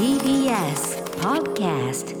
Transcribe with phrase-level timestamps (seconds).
[0.00, 2.16] TBS Podcast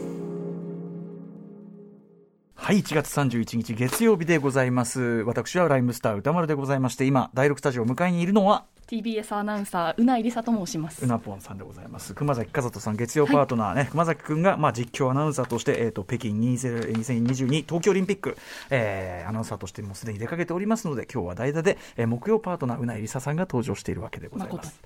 [2.54, 5.00] はい1月31日月曜日でございます。
[5.00, 11.02] 私はライムスター歌丸でございまして今第6スタジオ迎えにいるのは TBS アナウンサーうないりさと申します。
[11.02, 12.12] うなぽんさんでございます。
[12.12, 18.36] 熊崎和人さん月曜パートナーね、熊崎君が、まあ、実況アナウンサーとして、えー、と北京20 2022東京オリンピック、
[18.68, 24.82] えーアナウンサーとしてもうすでに出かけておりますので今日は代打で、えー木曜パートナーうないりささんが登場しているわけでございます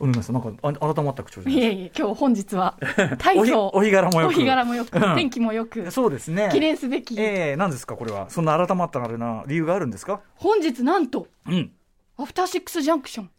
[0.00, 0.32] お願いします。
[0.32, 2.76] なんかあ改まった口調いいえいえ今日本日は
[3.18, 4.30] 大層お日柄もよく。
[4.30, 5.14] お日柄もよくうん。
[5.16, 6.48] 天気もよくそうですね。
[6.52, 7.14] 記念すべき。
[7.20, 8.30] えー、何ですかこれは。
[8.30, 10.20] そんな改まったあれな理由があるんですか？
[10.36, 11.72] 本日なんとうん。
[12.18, 13.30] アフターシックスジャンクション。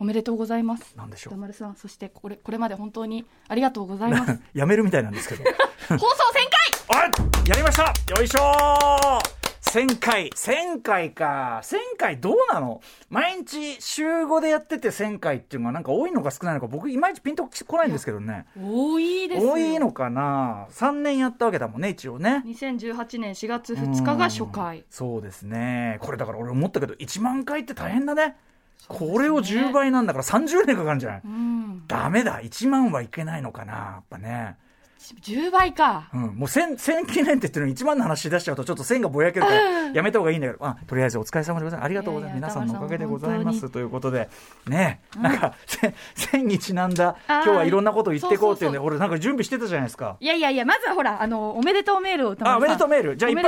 [0.00, 0.94] おめでとうございます。
[0.96, 4.32] なんでしょ歌丸さんそしてこれこれまで本当にありがとうございます。
[4.32, 5.42] う やめるみたいなんですけど。
[5.88, 7.00] 放送1000回！
[7.00, 8.14] はいやりました！
[8.16, 9.37] よいしょー
[9.68, 10.30] 1000回。
[10.30, 11.60] 1000回か。
[11.62, 12.80] 1000回どうなの？
[13.10, 18.46] 毎日週5でやってて1000回っていうのはなんか多いのか少ないのか僕いまいちピンとこないんですけどね。
[18.58, 19.52] 多いですよ。
[19.52, 22.42] 多いのかな？3年やったわけだもんね一応ね。
[22.46, 24.78] 2018年4月2日が初回。
[24.78, 25.98] うんそうですね。
[26.00, 28.36] これだから俺思ったけど1万回って大変だね。
[28.86, 31.82] これを10倍なんだから30年かかるんじゃない、うん。
[31.86, 32.40] ダメだ。
[32.40, 34.56] 1万はいけないのかなやっぱね
[34.98, 36.08] 10倍か。
[36.12, 39.60] うん、もう1000 1000記念って言ってるのに1万の話し出しちゃうとちょっと1000がぼやけるから
[39.90, 41.86] やめた方がいいんだけど、あ、とりあえずお疲れ様でございます。
[41.86, 42.36] ありがとうございます。
[42.36, 44.28] 皆さんのおかげでございますということで。
[44.66, 47.16] ね、なんかせ1000にちなんだ。
[47.28, 50.16] 今日はいろんなことを言っていこうっていうんで俺なんか準備してたじゃないですか。
[50.20, 53.16] いやいやいやまずはほらあのおめでとうメールを歌あ、おめでとうメール。
[53.16, 53.38] じゃあ一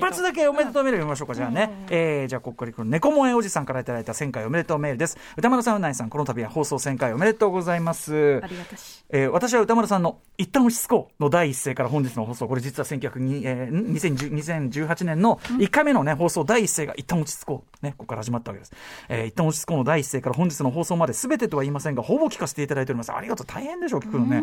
[0.00, 1.34] 発だけおめでとうメール読みましょうか。
[1.34, 1.86] じゃあね。
[1.90, 5.18] えー、じゃあここからこの猫萌えおじさんからいただいた1000回おめでとうメールです。
[5.36, 8.40] 歌丸さん、うないさん、この度は放送1000回おめでとうございます。
[8.42, 8.46] あ。
[8.46, 9.04] りがたし。
[9.10, 17.84] えー私は歌丸さんの一旦落ち着こうの第一声から本日の放送、これ実は1902、えーん2010 2018年の1回目のね、放送第一声が一旦落ち着こう。
[17.84, 18.72] ね、ここから始まったわけです。
[19.08, 23.12] えー一旦落ち着こうの第一声から本日の放送まで全てとは言いませんが、ほぼ聞かせていただいております。
[23.12, 23.46] ありがとう。
[23.46, 24.42] 大変でしょう、聞くのね。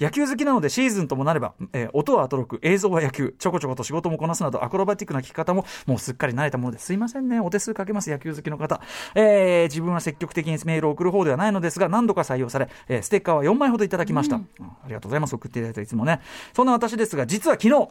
[0.00, 6.86] 野球好きなのでシーズンともなれば、えー音はアトロク、映像は野球、ちょこちょこと仕事もこなすなど、アクロバティックな聞き方ももうすっかり慣れたものです。
[6.86, 7.40] すいませんね。
[7.40, 8.80] お手数かけます、野球好きの方。
[9.14, 14.36] えー自分は積極的にメールを送る方ではないのですが、何度か採用され、えーステッカーは4枚ほどいただきました。
[14.36, 14.48] うん
[14.84, 15.34] ありがとうございます。
[15.34, 16.20] 送っていただいていつもね。
[16.54, 17.88] そんな私ですが、実は昨日、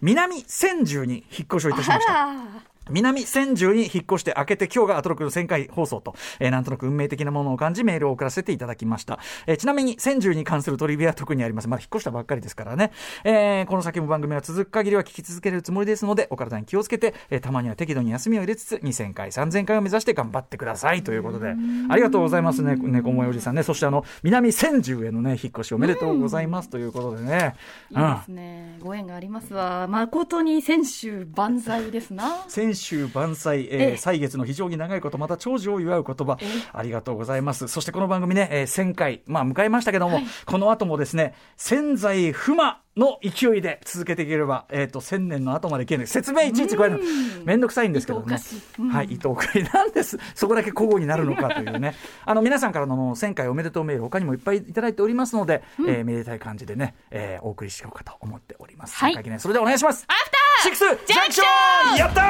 [0.00, 2.73] 南千住に引っ越しをいたしました。
[2.86, 9.18] ら南千住に引っ越して明けて今日がアトロクの1000回放送と、えーなんとなく運命的なものを感じメールを送らせていただきました。
[9.46, 11.70] えーちなみに千住に関するトリビアは特にありません。
[11.70, 12.92] まだ引っ越したばっかりですからね。
[13.24, 21.54] えーこの先も番組は続く限りは聞き続けるつもりですので、お体に気をつけて、えーたまには適度に休みを入れつつ、2000回、3000回を目指して頑張ってくださいということで、
[21.88, 23.62] ありがとうございますね、猫もおじさんね。
[23.62, 27.54] そしてあの、南千住へのね、引っ越しおめでとうございますということでね。
[27.90, 37.68] いいですね、ご縁がありますわ誠に先週万歳ですな先週万歳、えーええ歳月の非常に長いこと、また長寿を祝う言葉ええ、ありがとうございます。
[37.68, 46.06] そしてこの番組ね、えー1000回、まあ迎えましたけども、この後もですね、潜在不満の勢いで続けていければ、えっ、と、1000年の後までいける。
[46.06, 48.36] 説明いちいちこれるのめんどくさいんですけどね。
[48.78, 49.62] うんはい、糸おかしい。
[49.64, 50.18] なんです。
[50.34, 51.94] そこだけ交互になるのかというね。
[52.24, 58.96] あの、皆さんからの1000回おめでとうメール、他にもいっぱいいただいておりますので、えーめでたい感じでね、えーお送りしようかと思っております。
[58.96, 60.06] はい1000回記念それではお願いします。
[60.08, 61.44] アフタシックスジャンクショ
[61.92, 62.22] ンやった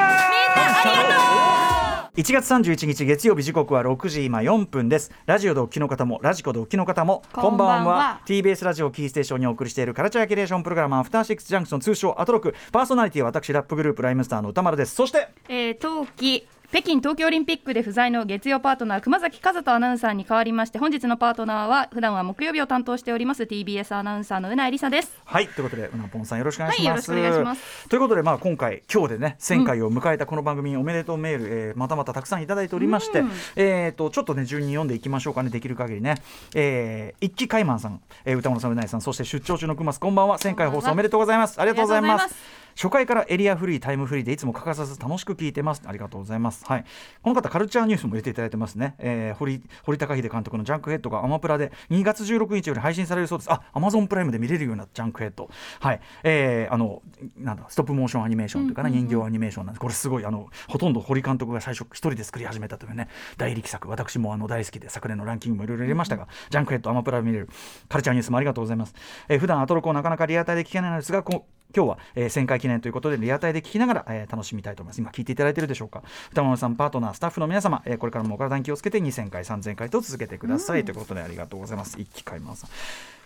[2.17, 5.09] ー1月31日月曜日時刻は6時今4分です。
[5.25, 8.19] ラジオでお聞きの方もラジコでお聞きの方もこんばんは。
[8.25, 14.95] TBS ラジオキーステーションにお送りしているカルチャーキュレーションプログラムアフターシックスジャンクション通称アトロクパーソナリティは私ラップグループライムスターの歌丸です。
[14.95, 25.11] そしてえー、冬季北京東京オリンピックで不在の月曜パートナー熊崎和人アナウンサーに代わりまして本日のパートナーは普段は木曜日を担当しております TBS アナウンサーのうないりさです。
[25.25, 27.89] はいということでうなぽんさんよろしくお願いします、はいよろしくお願いします。
[27.89, 33.31] ということでまあ今回今日でね1000回を迎えたこの番組におめでとうメール、えーまたまたたくさんいただいておりまして、うん。
[33.55, 36.15] えー、とちょっとね順に読んでいきましょうかねできる限りね、
[36.55, 40.37] えー、一木海満さん、えー、歌丸さんうないさんそして出張中のくますこんばんは。
[40.39, 41.61] 1000回放送おめでとうございます。
[41.61, 45.81] ありがとうございます初回からエリアフリータイムフリーでいつも欠かさず楽しく聞いてます。
[45.85, 46.65] ありがとうございます。
[46.65, 46.85] はい。
[47.21, 53.51] この方カルチャーニュースも入れていただいてますね、えー、堀堀高秀監督のジャンクヘッドがアマプラで2月16日より配信されるそうです。
[53.51, 55.49] あアマゾンプライムで見れるようなジャンクヘッド。
[55.79, 56.01] はい。
[56.23, 57.01] えー、あの
[57.37, 59.79] なんだストップモーションアニメーションというかな、人形アニメーションなんです。
[59.79, 63.07] これすごいあのほとんど堀監督が最初一人で作り始めたというね
[63.37, 67.49] 大力作私もあの大好きで昨年のランキングもいろいろ入れましたが、ジャンクヘッドアマプラで見れる。
[67.87, 68.93] カルチャーニュースもありがとうございます、
[69.29, 74.99] えー、普段アトロコをなかなかリアタイで聞けないのですがこ今日は、えー、1000回記念ということでリアタイで聞きながら、えー楽しみたいと思います。
[74.99, 76.03] 今聞いていただいているでしょうか？
[76.31, 81.99] 歌丸さんパートナースタッフの皆様、えーこれからもお体に気をつけて2000回3000回と続けてください、ということでありがとうございます。
[81.99, 82.65] 一気買います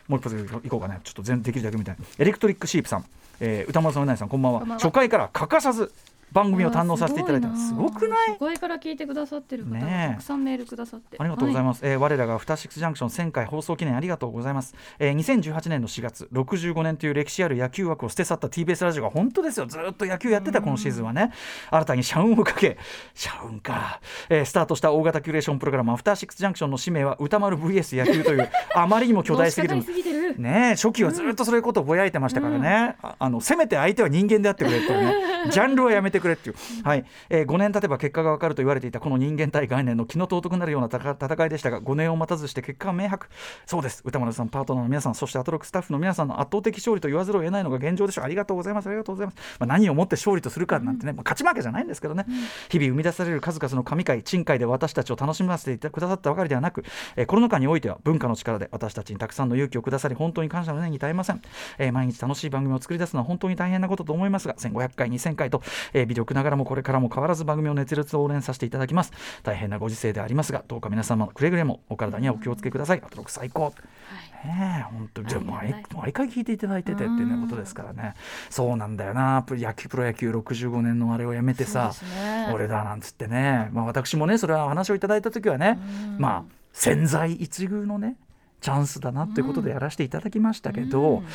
[0.08, 1.00] もう一発いこうかね。
[1.04, 1.96] ちょっと全できるだけみたい。
[2.18, 3.06] エレクトリックシープさん、
[3.40, 4.66] えー宇多丸さん宇内さんこんばんは。
[4.78, 5.92] 初回から欠かさず
[6.32, 8.30] 番組を堪能させていただいてますすごくない？
[8.32, 11.18] 初回から聞いてくださってる方がたくさんメールくださって。
[11.20, 19.66] ありがとうございまます、えー我らがアフターシックスジャンクション1000回放送記念ありがとうございます、えー2018年の4月65年という歴史ある野球枠を捨て去った TBS ラジオが本当ですよ。
[19.66, 21.32] ずっと野球やってたこのシーズンはね。
[21.70, 22.78] 新たに社運をかけ
[23.14, 24.00] 社運か、
[24.30, 29.84] えースタートした大型キュレーションプログラムアフターシックスジャンクションの使命は歌丸 VS 野球というあまりにも巨大すぎる。
[30.38, 35.16] ねえ初期はずっとそういうことをぼやいてましたからね、ああのせめて相手は人間であってくれっていうね。
[35.50, 37.06] ジャンルはやめてくれっていう、はい。
[37.30, 43.28] えー5年経てば結果が分かると言われていたこの人間対概念の気の尊くなるような戦戦いでしたが5年を待たずして結果は明白。
[43.66, 44.02] そうです。
[44.06, 48.26] 歌丸さんパートナーの皆さんそしてアトロックスタッフの皆さんの圧倒的勝利と言わざるを得ないのが現状でしょう。
[48.26, 48.88] ありがとうございます。
[48.88, 52.26] ありがとうございます、まあ、何をもって勝利とするかなんてね、まあ、勝ち負けじゃないんですけどね、
[52.70, 56.84] 日々生み出される数々の神回珍回で私たちを楽しませてくださったばかりではなく、
[57.16, 61.42] えーコロナ禍においては文化の力で私たちにたくさんの勇気をくださり本当に感謝の念に耐えません、
[61.78, 65.62] えー毎日楽しい番組を作り出すのは本当に大変なことと思いますが1500回2000回と、
[65.94, 69.14] えー微力ながらもこれからも変わらず番組を熱烈応援させていただきます。
[69.44, 73.02] 大変なご時世でありますがどうか皆様くれぐれもお体にはお気をつけください。
[73.06, 73.74] アトロック最高
[74.44, 78.16] ねえ本当じゃあ毎毎回聞いていただいててっていうねことですからね。
[78.50, 79.46] そうなんだよな。
[79.50, 82.52] 野球プロ野球65年のあれをやめてさ、ね。
[82.54, 85.78] 俺だなんつってね、まあ、私もねそれはお話をいただいた時はね、
[86.18, 88.16] まあ千載一遇のね
[88.62, 91.26] チャンスだなということでやらせていただきましたけど、うん。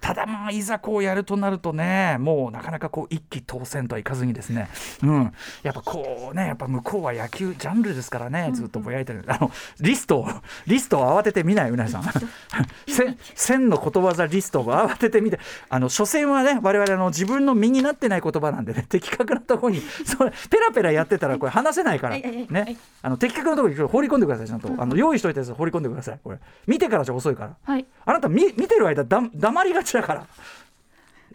[0.00, 4.68] ただまあいざこうやるとなるとねもうなかなかこう一気当選とはいかずにですね、
[5.02, 5.32] うん、
[5.62, 9.50] やっぱこうねやっぱ向こうは野球ジャンルですからねずっとぼやいてる、あの
[9.80, 10.28] リストを
[10.66, 12.04] リストを慌てて見ないうなぎさん。
[12.86, 15.38] 千千のことわざリストを慌てて見て
[15.68, 22.16] あの所詮はね我々あの自分の身になってない言葉なんでね的確なところにそれペラペラやってたらこれ話せないから。
[22.24, 24.74] ねいあの的確なところに放り込んでくださいちゃんと。
[24.76, 26.38] あの用意しといたやつ放り込んでくださいこれ
[26.74, 27.56] 見てからじゃ遅いから。
[27.62, 27.86] はい。
[28.04, 30.26] あなた見見てる間だ黙りがちだから。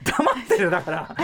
[0.04, 1.16] 黙ってるだから。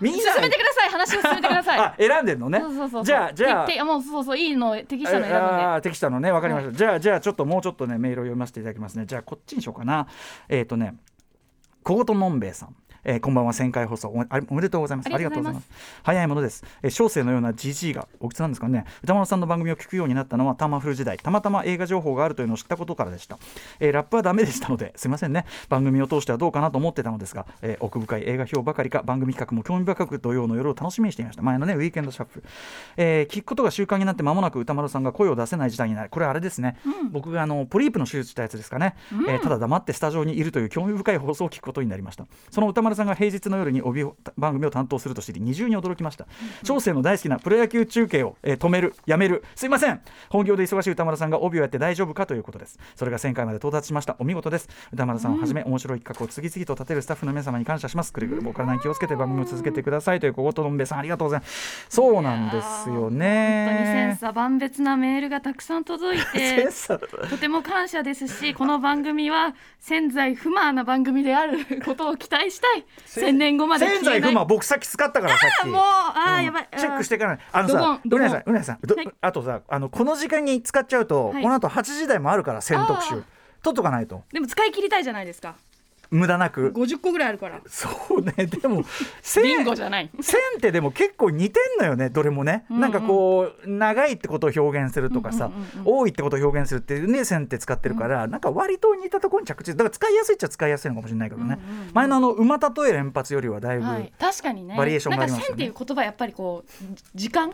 [0.00, 0.90] みんな進めてください。
[0.90, 1.78] 話を進めてください。
[1.80, 2.60] あ選んでんのね。
[2.60, 3.84] そうそうそうじゃあじゃあ。
[3.84, 6.32] もうそうそういいの適したの選ぶんで適したのね。
[6.32, 9.06] 分かりました、じゃあじゃあちょっともうちょっとねメールを読ませていただきますね。
[9.06, 10.06] じゃあこっちにしようかな。
[10.48, 10.94] えっ、とね
[11.82, 12.74] 小言のんべえさん
[13.04, 14.08] えーこんばんは1000回放送。
[14.08, 15.12] おめあおめでとうございます。
[15.12, 15.68] ありがとうございます。
[16.02, 18.84] 早いものです、えー小生のようなじじいがおいくつなんですかね。
[19.02, 21.16] 歌丸さんの番組を聞くようになったのはタマフル時代。
[21.18, 23.38] たまたま映画情報があるというのを知ったことからでした、
[23.78, 25.44] えーラップはダメでしたのですいませんね。
[25.68, 31.42] 番組を通してはどうかなと思ってたのですが、えー奥深い映画表ばかりか番組企画も興味深く土曜の夜を楽しみにしていました。
[31.42, 32.40] 前のねウィーケンドシャッフ。
[32.40, 32.46] ル、
[32.96, 36.10] えー聞くことが習慣になって間もなく歌丸さんが声を出せない時代になる。
[36.10, 36.76] これあれですね、
[37.10, 38.96] 僕があのポリープの手術したやつですかね、
[39.28, 42.26] えーただ黙ってスタジオにいるという興味深い放送を聞くことになりました。
[42.50, 46.26] その歌丸さんが平日の夜に帯を番組を担当すると知り二重に驚きました。
[46.62, 49.42] 小生の大好きなプロ野球中継を、えー止めるやめる。
[49.54, 50.00] すいません。
[50.28, 52.78] 本業で忙しい歌丸さんが帯をやって大丈夫かということです。
[52.94, 54.16] それが1000回まで到達しました。
[54.18, 54.68] お見事です。
[54.92, 58.12] 歌丸さんをはじめ、面白い企画を次々と立てるスタッフの皆様に感謝します。
[58.12, 61.86] くれぐれもお体に気をつけて番組を続けてくださいという小言のんべさんありがとうございます。
[61.88, 66.68] そうなんですよ本当にね千差万別なメールがたくさん届いて
[67.28, 75.68] とても感謝ですしこの番組は潜在不満な番組であることを期待したい千年後まで潜在不満僕さっき使ったからさっき。
[75.68, 76.68] もうあー、やばい。
[76.76, 77.38] チェックしていかない。
[77.52, 78.78] あのさうなぎさん、うなぎさん、
[79.20, 81.42] あとさ、あのこの時間に使っちゃうと、はい。
[81.42, 83.22] この後8時台もあるから、選特集あー。
[83.62, 85.54] 取っとかないと、でも使い切りたいじゃないですか
[86.10, 86.72] 無駄なく。
[86.72, 87.60] 50個ぐらいあるから。
[87.66, 88.84] そうね、でも、 ビン
[89.22, 90.10] 千ゴじゃない。
[90.20, 92.64] 千ってでも結構似てんのよね、どれもね。
[92.68, 99.72] うんうんなんかこう、長いってことを表現するとかさうんうんうんうん、多いってことを表現するっていうね、千って使ってるから、なんか割と似たところに着地。
[99.72, 101.58] だから使いやすいっちゃ使いやすいのかもしれないけどね。
[101.62, 101.90] うんうんうん。
[101.92, 104.76] 前のあの、馬例え連発よりはだいぶ、はい、確かにね。
[104.76, 105.46] バリエーションがありますよね。
[105.48, 107.52] 線っていう言葉やっぱりこう時間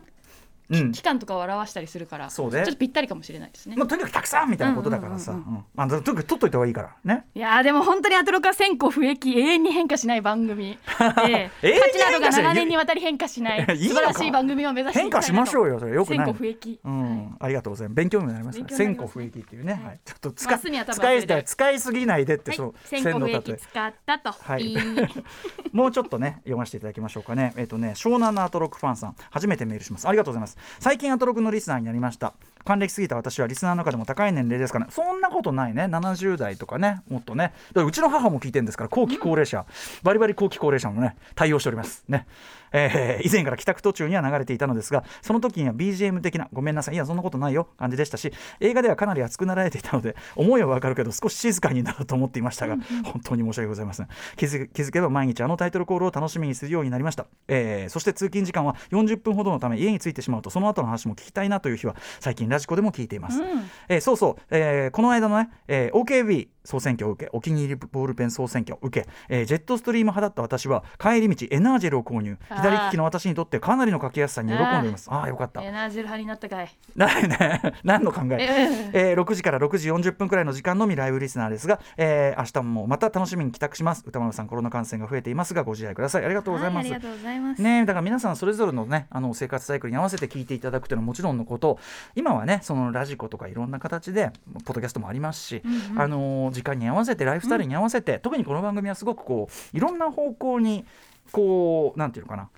[0.70, 0.92] うん。
[0.92, 2.64] 期間とかを表したりするからそうね。
[2.64, 6.96] ちょっとぴったりかもしれないですね、まあ、とにかくたくさんみたいなことだからさ、うんうんうんまあ、とにかく取っといた方がいいから。
[7.04, 7.26] ね。
[7.34, 10.78] いやーでも本当にアトロクは千個不益永遠に変化しない番組。
[11.28, 11.68] ええ。
[11.68, 13.58] 永遠に価値などが変化しない長年にわたり変化しない。
[13.58, 13.76] いいのか。
[13.76, 15.94] 素晴らしい番組を目指してい変きたいなと化しましょうよそれ。
[15.94, 16.18] よくない。
[16.18, 17.96] 千個不益、うん、ありがとうございます。
[17.96, 18.76] 勉強にもなりますから。
[18.76, 22.56] 千個勉強になります不益っていうね、はい、ちょっと使マスには多分使い使いすぎないでって、はい。
[22.56, 23.56] そう千個不益。
[23.56, 24.62] 使ったと、はい。
[24.62, 24.78] いい。
[25.72, 27.52] もうちょっとね読ませていただきましょうかね。
[27.56, 30.08] えっ、とね湘南のアトロックファンさん初めてメールします。
[30.08, 30.55] ありがとうございます。
[30.80, 32.34] 最近アトロクのリスナーになりました。
[32.64, 35.84] 還暦すぎた私はリスナーの中でも高い年齢ですから、ね、そんなことないね。
[35.84, 37.52] 70代とかねもっとね。
[37.74, 39.64] うちの母も聞いてるんですから後期高齢者、
[40.02, 42.26] バリバリ後期高齢者もね対応しておりますね。
[42.72, 54.08] えー以前から帰宅途中には流れていたのですがその時には BGM 的なごめんなさいいやそんなことないよ感じでしたし映画ではかなり熱くなられていたので思いはわかるけど少し静かになると思っていましたが本当に申し訳ございません。
[54.36, 63.46] 気づけば毎日あのタイトルコールを楽しみにするようになりました、えーそして通勤時間は40分ほどのため家に着いてしまうとその後の話も聞きたいなという日は最近ラジコでも聞いています、うん。
[63.88, 72.36] えーそうそう、えーこの間のね、えー OKB 総選挙を受けお気に入りボールペン総選挙を受け、えージェットストリーム派だった私は帰り道エナージェルを購入。
[72.50, 75.08] 左利きの私にとってかなりの書きやすさに喜んでいます。
[75.10, 75.62] ああーよかった。
[75.62, 76.68] エナージェル派になったかい。
[76.94, 77.62] なね。
[77.84, 78.90] 何の考え？
[78.92, 84.04] ええー6時から6時40分くらいの時間のみライブリスナーですが、えー明日もまた楽しみに帰宅します。
[84.06, 86.24] 歌丸さんコロナ感染が増えていますがご自愛ください。
[86.24, 87.62] ありがとうございます、はいありがとうございます。
[87.62, 91.78] ねだから皆さんそれぞれのねあの生活サイクルに合わせて聞いていただくというのはもちろんのこと。
[92.14, 94.30] 今はねそのラジコとかいろんな形で
[94.64, 96.00] ポッドキャストもありますし、うんうん。
[96.00, 100.84] あの時間に合わせてライフスタイルに合わせて、特にこの番組はすごくこういろんな方向に
[101.32, 102.48] こうなんていうのかな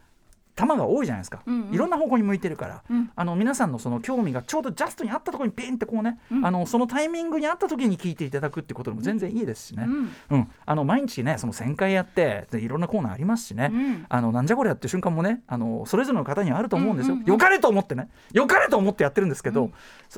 [0.59, 1.75] 球が多いじゃないですか、うんうん。
[1.75, 3.11] いろんな方向に向いてるから、うん。
[3.15, 6.47] あの皆さんのその興味がちょうどジャストに合ったところにピンってこうね、うん。
[6.47, 10.11] あのそのタイミングに合った時に聞いていただくってことでも全然いいですしね、うん。
[10.31, 10.50] うん。
[10.67, 14.07] あの毎日ねその1000回やってでいろんなコーナーありますしね、うん。
[14.09, 17.33] あのなんじゃこりゃって瞬間もねあのそれぞれの方にはあると思うんですよ、うんうんうん。
[17.33, 18.09] よかれと思ってね。
[18.33, 19.71] よかれと思ってやってるんですけど、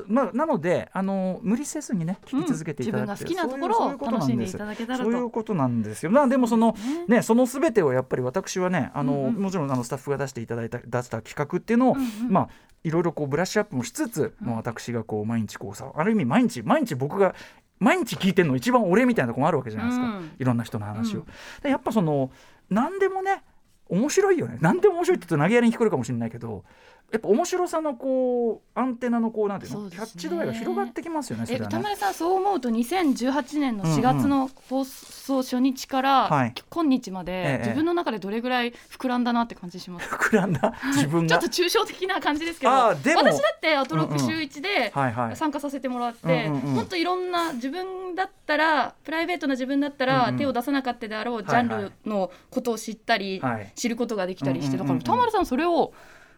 [0.07, 5.03] まあ、なのであの無理せずにね聞き続けていただく自分が好きなところを楽しんでいただけたらと。
[5.05, 6.11] そういうことなんですよ。
[6.11, 6.75] まあでもその
[7.07, 9.33] ねそのすべてをやっぱり私はねあの、うんうん。
[9.41, 12.31] もちろんあのスタッフが出していただいた出した企画っていうのを、うんうん。
[12.31, 12.49] まあ
[12.83, 17.35] いろいろこうブラッシュアップもしつつ、もう私がこう毎日こうさある意味毎日毎日僕が
[17.79, 20.31] 毎日聞いてるの一番俺みたいなとこもあるわけじゃないですか、うん。
[20.39, 21.19] いろんな人の話を。
[21.19, 21.25] うん。
[21.61, 22.31] でやっぱその
[22.69, 23.43] 何でもね
[23.89, 24.57] 面白いよね。
[24.61, 26.63] 何でも面白いって言うと投げやりに聞こえるかもしれないけど
[27.11, 29.89] やっぱ面白さのこうアンテナのこうなんていうのね。
[29.91, 31.77] キャッチ度合いが広がってきますよねそえれはね。
[31.77, 36.53] 歌丸さんそう思うと2018年の4月の放送初日から、はい。
[36.69, 44.91] 今日まで、ええ自分の中でどれぐらい膨らんだなって感じします膨らんだ自分がちょっと抽象的な感じですけど私だってアトロック週1で
[45.35, 55.93] 参加させてもらって、もっといろんな自分だったらプライベートな自分だったら、うんうん手を出さなかったであろうジャンルのことを知ったり、はい知ることができたりして、だから田丸さんそれを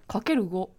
[0.08, 0.70] かける5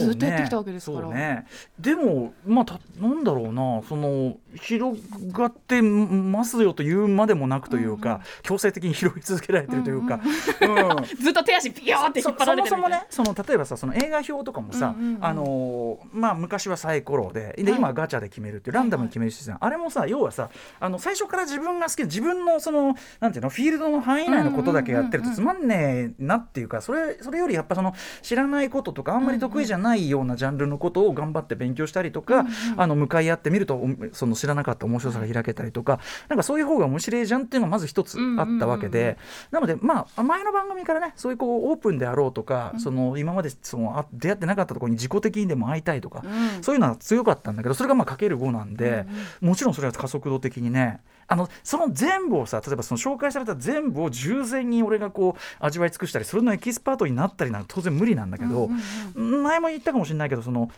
[0.00, 1.08] ずっとやってきたわけですから。
[1.08, 1.46] ね、
[1.78, 3.82] でもまあたなんだろうな。
[3.88, 5.00] その広
[5.32, 10.20] がってますよというまでもなくというか、うんうん強制的に広げ続けられてるというか、
[10.60, 10.66] う
[11.00, 32.52] んずっと手足ピヨーって引っ張られてるそそもそもねその例えばさその映画表とかもさ、あのーまあ、昔はサイコロでではい今はガチャで決めるっていうランダムに決めるシステム、あれもさ要はさあの最初から自分が好きで自分のそのなんていうのフィールドの範囲内のことだけやってるとつまんねえなっていうかそれそれよりやっぱその知らないこととかあんまり得意じゃないようなジャンルのことを頑張って勉強したりとか、うんうん。
[32.76, 39.18] あの向かい合ってみるとおその知らなかった面白さが開けたりとか、なんかそういう方が面白いじゃんっていうのがまず一つあったわけで、
[39.50, 46.62] なのでまあ前の番組からねそういうこうオープンであろうとか、その今までそのあ出会ってなかったところに自己的にでも会いたいとか、うん。
[46.62, 49.06] そういうのは強かったんだけどそれがまあかける5なんで、
[49.40, 51.00] もちろんそれは加速度的にね
[51.32, 58.68] あのその全部をさ例えばその紹介された全部を従前に俺がこう味わい尽くしたりそれのエキスパートになったりなんて当然無理なんだけど、
[59.14, 60.70] 前も言ったかもしれないけどその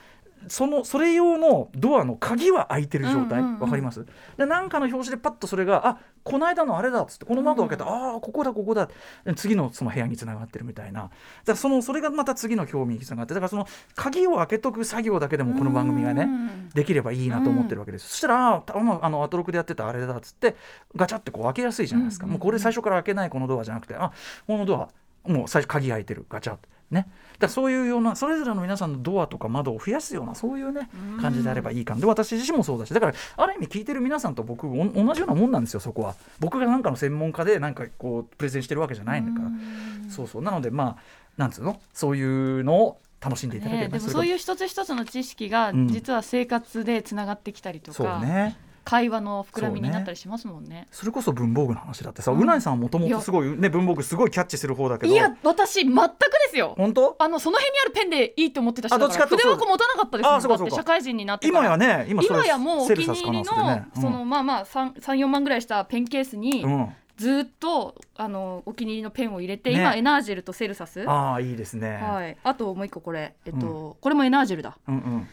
[0.49, 4.05] そのそれ用のドアの鍵は開いてる状態、うんうんうんわかります？
[4.37, 8.89] でなんかの表紙でパッとそれがあこの間のあれだっつってこの窓を開けた、ああここだここだ。
[9.25, 11.11] で次のその部屋につながってるみたいな。
[11.45, 16.69] だそのそれがまた次の興味につながってだからその鍵を開けとく作業だけでもこの番組がね、うん。
[16.71, 20.57] できればいいなと思ってるわけです、そしたらあのアトロクでやってたあれだっつって
[20.97, 22.31] ガチャってこう開けやすいじゃないですか、うん。
[22.31, 24.11] うんうんもうこれ最初から開けないこのドアじゃなくてあ
[24.47, 24.89] このドア
[25.31, 26.27] もう最初鍵開いてる。
[26.29, 27.09] ガチャってね。
[27.39, 31.21] だそういうようなそれぞれの皆さんのドアとか窓を増やすようなそういうねうん。
[31.21, 36.15] 感じであればいいかなで私自身もそうだしだからある意味聞いてる皆さんと僕お同じようなもんなんですよそこは。
[36.41, 39.47] 僕がなんかの専門家でなんかこうプレゼンしてるわけじゃないんだから。
[39.47, 40.11] うん。
[40.11, 40.43] そうそう。
[40.43, 41.03] なのでまあ
[41.37, 41.81] なんつうの？
[41.93, 45.89] そういうのを楽しんでいただければ、ね、でもそういう一つ一つの知識がうん。
[45.89, 50.87] 実は生活でつながってきたりとそうか、ね会話の膨らみになったりしますもんね。
[50.91, 55.13] それこそ文房具の話だってさ、ううんな、いさんはもともとすごいね文房具すごいキャッチする方だけど。
[55.13, 56.17] いや私全くで
[56.51, 56.75] すよ。
[56.77, 57.17] 本当？
[57.19, 60.35] あのその辺にあるペンでいいと思ってた人あどっちかっていうと筆箱持たなかったですもん。
[60.37, 60.77] あそうかそうか。
[60.77, 69.77] 社会人になって今やね今今やもうお気に入りの、なっつってねそのまあまあ34万ぐらいしたペンケースに、うん、うんずっとあのお気に入りのペンを入れて、ね。
[69.79, 71.09] 今エナージェルとセルサス。
[71.09, 74.77] ああいいですね、はい、あともう一個これ、えっとこれもエナージェルだ。
[74.89, 75.29] うんうん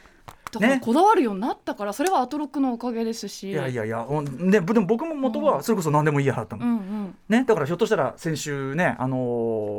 [0.60, 0.82] だからね。
[0.84, 3.52] こだわるようになったからそれはアトロックのおかげですし。
[3.52, 7.16] いやいやいや、うんででも僕も元はそれこそ何でもいいやだったの、うんうん。
[7.30, 9.18] ね、だからひょっとしたら先週ね、あの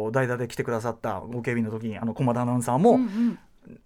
[0.08, 3.38] ー代打で来てくださったご警備の時にあの駒田アナウンサーも、うんうん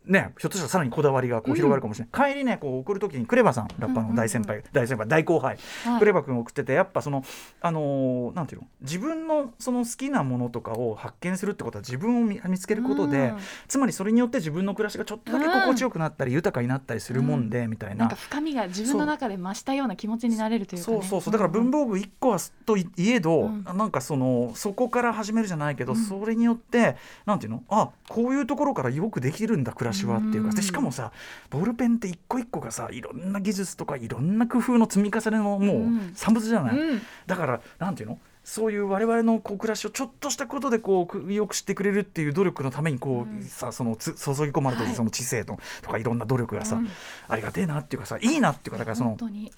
[0.07, 5.99] ね、ひょっとしたらさらにこだわりがこう広がるかもしれない、帰りねこう送る時にクレバさんラッパーの大先輩、大先輩大後輩、はい。
[5.99, 7.25] クレバ君送っててやっぱその
[7.61, 8.69] あのーなんていうの？
[8.83, 13.39] 自分のその好きなものとかを発見するってことは自分を見見つけることで、うん。
[13.69, 17.97] つまりそれによって自分の暮らしがちょっとだけ心地よくなったり、豊かになったりするもんで、みたいな。
[17.97, 18.17] なんか。
[18.17, 21.09] 深みが自分の中で増したような気持ちになれるというか、ね、そう。
[21.09, 21.21] そう。
[21.21, 21.33] そう。
[21.33, 23.65] だから文房具1個はといえど、うん。
[23.65, 25.99] なんかそのそこから始めるじゃないけど、うん。
[25.99, 27.65] それによってなんていうの？
[27.69, 31.13] あこういうところからよくできるんだだ暮らしはっていうかでしかもさ
[31.51, 37.03] ボールペンって一個一個がさいろんな技術とかいろんな工夫の積み重ねのもう産物じゃない、うん。
[37.27, 38.19] だからなんていうの？
[38.45, 46.89] そういう我々のこう暮らしをちょっとしたことでこうよくしてくれるっていう努力のためにこう、さそのつ注ぎ込まれてるその知性と,、とかいろんな努力がさ、うん。
[47.27, 49.51] ありがてえなっていうかさいいなっていうかだからその本当に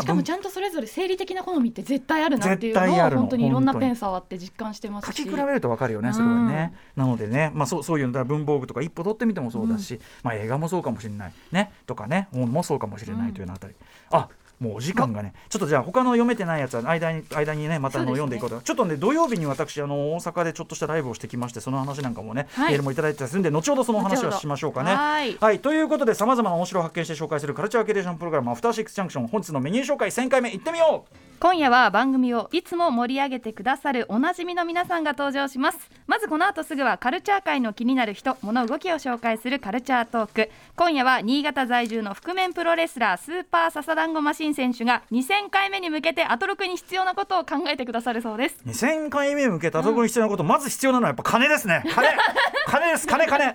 [0.00, 5.24] しかもちゃんとそれぞれ生理的な好みって絶対あるなっていうのを本当にいろんなペン触って実感してますし。
[5.24, 13.74] 書き比べると分かるよねそれはね、なのでね、まあ、そうそういうの文房具とか一歩取ってみてもそうだし、まあ、映画もそうかもしれないねとかね本もそうかもしれないというのあたり、
[14.10, 14.28] あ
[14.60, 18.60] もうお時間がねちょっとじゃあ他の読めてないやつは間に間にねまたあの読んでいこうと。
[18.60, 22.68] ちょっとね土曜日に私あの大阪でちょっとしたライブをしてきましてその話なんかもね、はい。
[22.70, 24.94] メールもいただいてたりするんで後ほどその話はしましょうかね。
[24.94, 25.36] はい。
[25.40, 31.28] はい、ということでさまざまな面白を発見して紹介するカルチャーキュレーションプログラム「アフターシックスジャンクション」本日のメニュー紹介1000回目いってみよう。
[31.40, 35.78] 今夜は番組をいつも盛り上げてくださるおなじみの皆さんが登場します。
[36.08, 40.50] まずこの後すぐはカルチャー界の気になる人物動きを紹介するカルチャートーク。
[40.74, 48.56] 今夜は新潟在住の覆面プロレスラースーパーササダンゴマシン選手が2000回目に向けてアトロクに必要なことを考えてくださるそうです。
[48.66, 51.82] 2000回目に向けたところに必要なこと、まず必要なのはやっぱ金ですね。
[51.94, 52.08] 金。
[52.66, 53.06] 金です。
[53.06, 53.54] 金金。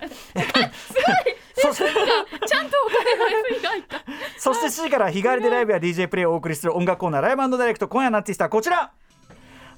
[1.56, 1.84] そして。
[2.46, 4.02] ちゃんとお金が入った
[4.38, 8.92] そして C から日替わりでライブや DJ プレイをお送りする音楽コーナーライブダイレクト今夜のアーティストはこちら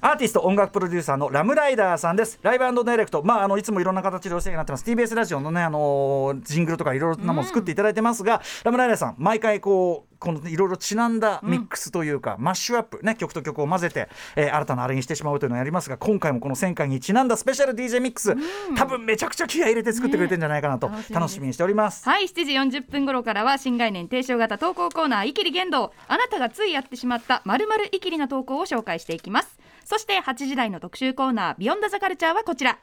[0.01, 2.39] アーティスト音楽プロデューサーのラムライダーさんです。
[2.43, 3.23] ライブダイレクト。
[3.23, 4.83] まああのいつもいろんな形でお世話になってます。
[4.83, 18.35] TBS ラジオのねあのージングルとかいろいろなもの作っていただいてますが、ラムライダーさん毎回こうこのいろいろちなんだミックスというか、マッシュアップね曲と曲を混ぜて、えー新たなあれにしてしまうというのをやりますが今回もこの1000回にちなんだスペシャル DJ ミックス、
[18.75, 21.47] 多分めちゃくちゃ気合い入れて作ってくれてんじゃないかなと、ね楽しみ。
[21.47, 22.07] にしております。
[22.07, 32.77] はい7時40分頃からは新概念提唱型投稿コーナー「イキリ言動」あなたがついやってしまったまるまるイキリな投稿を紹介していきますそして8時台の特集コーナー「ビヨンドザカルチャーはこちら。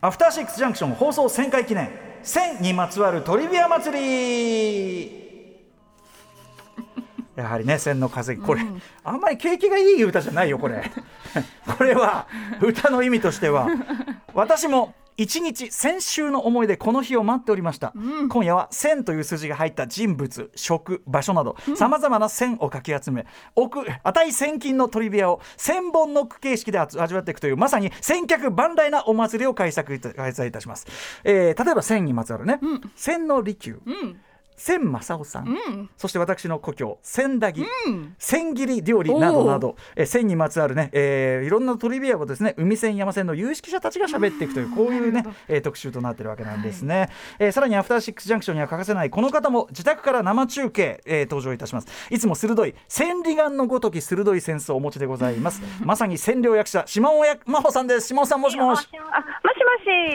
[0.00, 1.88] アフターシックスジャンクション放送1000回記念
[2.24, 5.20] 1000にまつわるトリビア祭り。
[7.36, 8.62] やはりね千の稼ぎこれ、
[9.04, 10.90] あんまり景気がいい歌じゃないよこれ。
[11.78, 12.26] これは
[12.60, 13.68] 歌の意味としては
[14.34, 17.92] 私も一日先週の思いでこの日を待っておりました、
[18.28, 30.86] 今夜は千という数字が入った人物食場所などさまざまな線をかき集め奥値千金のトリビアを千本ノック形式で味味わっていくというまさに千客万来なお祭りを開催いたします、
[31.24, 32.58] えー例えば千にまつわるね、
[32.96, 34.20] 千の利休、うん
[34.60, 35.90] 千正夫さん、うん。
[35.96, 38.14] そして私の故郷千駄木、うん。
[38.18, 40.06] 千切り料理などなど、えー。
[40.06, 42.54] 千にまつわるね、えーいろんなトリビアをですね。
[42.58, 51.86] 海線山線の有識者たちが喋っていくというこういうね、えー特集となってるわけなんですね、えーさらにアフターシックスジャンクションには欠かせないこの方も自宅から生中継、えー登場いたします。
[52.10, 55.62] いつも鋭い千里眼のごとき鋭いセンスをお持ちでございます。
[55.82, 58.08] まさに千両役者島尾や真帆さんです。
[58.08, 58.86] 島尾さんもしもし。
[58.92, 59.20] あ、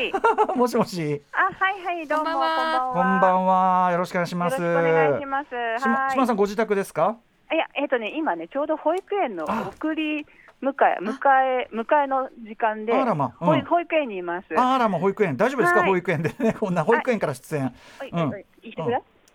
[0.06, 0.54] もしもし。
[0.60, 1.22] もしもし。
[1.32, 2.26] あ、はいはい、どうも。
[2.26, 3.90] こんばんは。
[3.92, 5.50] よろしくお願いしますしくお願いします。
[5.82, 7.18] 島尾さんはご自宅ですか？
[7.52, 7.56] い。
[7.56, 9.72] いや、えっ、とね、今ね、ちょうど保育園のあ。
[9.76, 10.26] 送り
[10.64, 12.94] 迎え、迎え、迎えの時間で。
[12.94, 13.62] あらまうん。
[13.66, 14.48] 保育園にいます。
[14.58, 15.38] あらもう保育園。
[15.38, 15.90] 大丈夫ですか、はい。
[15.90, 16.30] 保育園で。
[16.40, 17.70] ねこんな保育園から出演、は
[18.06, 18.30] い、うん。
[18.30, 18.74] はい、い。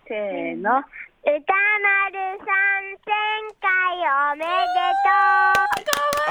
[0.09, 0.83] せーの。
[1.23, 1.43] 歌丸
[2.39, 3.13] さん千
[3.61, 3.69] 回
[4.33, 4.49] おめで
[5.05, 5.11] と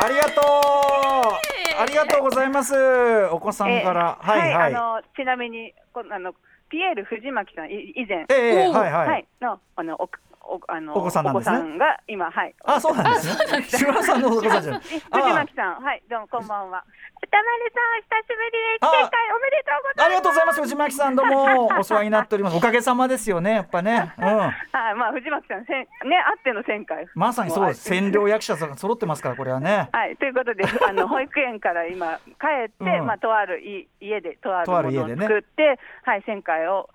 [0.02, 0.06] う。
[0.06, 1.82] ありがとう。
[1.82, 2.76] ありがとうございます。
[3.32, 4.28] お子さんから、えー。
[4.28, 4.76] はいはい。
[4.76, 6.34] あの、ちなみに、こあの、
[6.70, 8.26] ピエール藤巻さん、い以前。
[8.30, 10.10] えーはいはい、はい、の、あの、お、
[10.50, 11.58] お、あの、お子さんなんですね。
[11.58, 12.56] お子さんが今、はい。
[12.66, 13.64] あそうなんですね。
[13.70, 16.84] 島田さんのお子さんじゃない 藤あ巻さん、はい、どうもこんばんは。
[17.22, 17.82] 歌丸さ
[18.18, 18.86] ん久しぶりです。
[18.86, 20.06] あ千回おめでとうございます。
[20.06, 20.62] ありがとうございます。
[20.62, 22.58] 藤巻さんどうも お世話になっております。
[22.58, 24.14] おかげさまですよねやっぱね。
[24.18, 24.26] うん。
[24.26, 27.08] はい、まあ、藤巻さん、せん、ね、あっての1000回。
[27.14, 27.92] まさにそうです。
[27.92, 29.90] も占領役者さんが揃ってますからこれはね。
[29.92, 33.06] はい、ということで、あの保育園から今帰って、うん。
[33.06, 35.28] まあ、とあるい家で、とあるとものをある家でね。
[35.28, 36.90] 作って、はい、1000回を。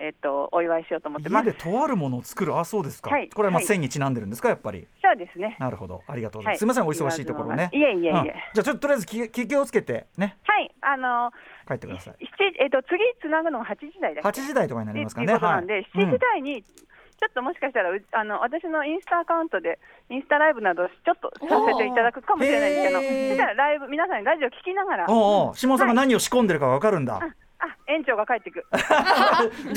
[0.00, 1.58] えっと、お祝いしようと思ってま家す。
[1.58, 2.56] でとあるものを作る？
[2.56, 3.28] あそうですか、はい。
[3.28, 3.66] これはまあはい。
[3.66, 4.86] 千にちなんでるんですかやっぱり？
[5.02, 5.56] そうですね。
[5.58, 6.02] なるほど。
[6.06, 6.58] ありがとうございます、はい。
[6.58, 7.70] すみませんお忙しいところね。
[7.72, 8.10] いえいえいえ。
[8.10, 10.36] うんじゃあちょっととりあえず気気気をつけてね。
[10.44, 11.32] はい、あの、
[11.66, 12.14] 帰ってください。
[12.20, 12.28] 七
[12.60, 15.26] えっと、次つなぐのが8時台だっけ？8時台とかになりますかね。
[15.26, 25.56] なんで、はい7時台に、ちょっともしかしたらうあの私のインスタアカウントでインスタライブなどちょっとさせていただくかもしれないですけど、ライブ皆さんにラジオ聞きながら、おうおう。
[25.56, 27.20] 下尾さんが何を仕込んでるかわかるんだ、
[27.60, 28.64] あ園長が帰ってく。
[28.72, 28.78] じ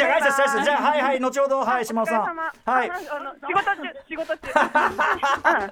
[0.03, 4.49] ゃあ挨拶し挨拶じゃあはいはい後ほどはい下尾さんはいああの仕事中仕事中。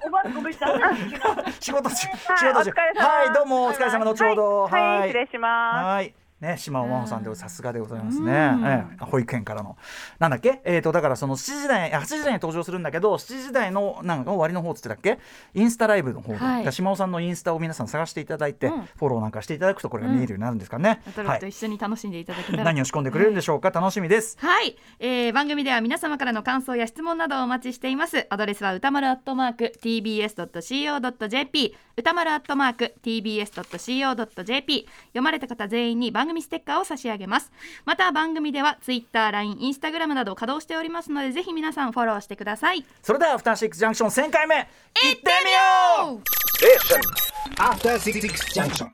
[0.06, 1.52] おばごめんなさい。
[1.60, 2.06] 仕事中仕
[2.46, 5.84] はい事中はいどうもお疲れ様後ほどはい失礼します。
[5.86, 8.32] はいね島尾真帆さんでさすがでございますね、
[8.64, 9.04] ええ。
[9.04, 9.76] 保育園からの。
[10.18, 10.60] なんだっけ？
[10.64, 15.18] えっ、とだからその7時台8時台に登場するんだけど7時台のなんか終わりの方っつってたっけ？
[15.54, 16.72] インスタライブの方で、はい。
[16.72, 18.82] 島尾さんのインスタを皆さん探していただいて、うん。
[18.82, 21.38] フォローなんかしていただくとこれが見えるようになるんですかね、トロはい。
[21.38, 22.64] ッと一緒に楽しんでいただけたら。
[22.64, 24.36] 何を仕込んでくれるんでしょうか、楽しみです。
[24.40, 28.26] はい、えー番組では皆様からの感想や質問などをお待ちしています。
[28.30, 37.52] アドレスは歌丸アットマーク tbs.co.jp 歌丸アットマーク tbs.co.jp 読まれた方全員に番組ステッカーを差し上げます。
[37.84, 42.84] また番組ではツイッター、LINE、インスタグラムなど稼働しておりますのでぜひ皆さんフォローしてください。
[43.02, 44.68] それではアフターシックスジャンクション1000回目いって
[45.44, 46.22] みよう
[47.60, 48.20] ！After Six
[48.54, 48.86] Junction.